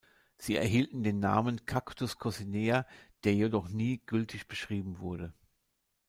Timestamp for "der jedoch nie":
3.23-3.99